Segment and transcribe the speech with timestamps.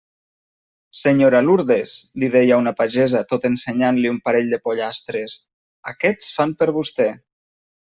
[1.01, 1.91] «Senyora Lourdes»,
[2.23, 5.41] li deia una pagesa tot ensenyant-li un parell de pollastres,
[5.97, 7.13] «aquests fan per vostè».